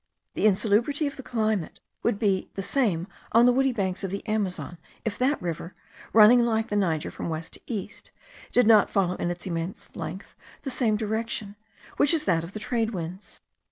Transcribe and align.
The 0.33 0.47
insalubrity 0.47 1.05
of 1.05 1.15
the 1.15 1.21
climate 1.21 1.79
would 2.01 2.17
be 2.17 2.49
the 2.55 2.63
same 2.63 3.05
on 3.33 3.45
the 3.45 3.51
woody 3.53 3.71
banks 3.71 4.03
of 4.03 4.09
the 4.09 4.25
Amazon, 4.25 4.79
if 5.05 5.15
that 5.19 5.39
river, 5.39 5.75
running 6.11 6.43
like 6.43 6.69
the 6.69 6.75
Niger 6.75 7.11
from 7.11 7.29
west 7.29 7.53
to 7.53 7.61
east, 7.67 8.09
did 8.51 8.65
not 8.65 8.89
follow 8.89 9.13
in 9.17 9.29
its 9.29 9.45
immense 9.45 9.95
length 9.95 10.33
the 10.63 10.71
same 10.71 10.95
direction, 10.95 11.55
which 11.97 12.15
is 12.15 12.25
that 12.25 12.43
of 12.43 12.53
the 12.53 12.59
trade 12.59 12.95
winds. 12.95 13.41